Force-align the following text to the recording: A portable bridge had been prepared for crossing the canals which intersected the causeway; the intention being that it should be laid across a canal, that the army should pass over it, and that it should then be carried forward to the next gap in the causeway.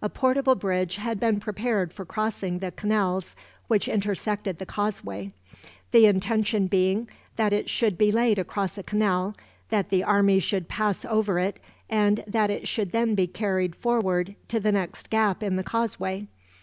A 0.00 0.08
portable 0.08 0.54
bridge 0.54 0.96
had 0.96 1.20
been 1.20 1.40
prepared 1.40 1.92
for 1.92 2.06
crossing 2.06 2.60
the 2.60 2.70
canals 2.72 3.36
which 3.66 3.86
intersected 3.86 4.58
the 4.58 4.64
causeway; 4.64 5.30
the 5.90 6.06
intention 6.06 6.68
being 6.68 7.06
that 7.36 7.52
it 7.52 7.68
should 7.68 7.98
be 7.98 8.10
laid 8.10 8.38
across 8.38 8.78
a 8.78 8.82
canal, 8.82 9.34
that 9.68 9.90
the 9.90 10.02
army 10.02 10.38
should 10.38 10.68
pass 10.68 11.04
over 11.04 11.38
it, 11.38 11.60
and 11.90 12.24
that 12.26 12.48
it 12.48 12.66
should 12.66 12.92
then 12.92 13.14
be 13.14 13.26
carried 13.26 13.76
forward 13.76 14.34
to 14.48 14.58
the 14.58 14.72
next 14.72 15.10
gap 15.10 15.42
in 15.42 15.56
the 15.56 15.62
causeway. 15.62 16.28